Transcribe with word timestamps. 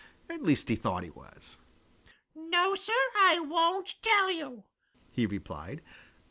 At 0.27 0.41
least 0.41 0.67
he 0.69 0.75
thought 0.75 1.03
he 1.03 1.11
was. 1.11 1.57
"No, 2.33 2.73
Sir, 2.73 2.91
I 3.19 3.39
won't 3.39 4.01
tell 4.01 4.31
you," 4.31 4.63
he 5.11 5.27
replied. 5.27 5.83